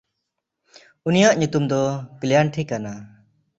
[1.07, 1.81] ᱩᱱᱤᱭᱟᱜ ᱧᱩᱛᱩᱢ ᱫᱚ
[2.19, 2.93] ᱠᱞᱮᱭᱟᱱᱴᱷᱤ ᱠᱟᱱᱟ᱾